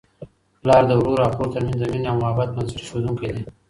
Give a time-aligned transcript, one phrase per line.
[0.61, 3.43] پلار د ورور او خور ترمنځ د مینې او محبت بنسټ ایښودونکی دی.